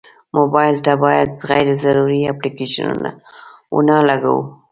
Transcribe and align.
موبایل 0.37 0.75
ته 0.85 0.93
باید 1.03 1.29
غیر 1.49 1.67
ضروري 1.83 2.19
اپلیکیشنونه 2.33 3.09
ونه 3.75 3.95
لګوو. 4.09 4.41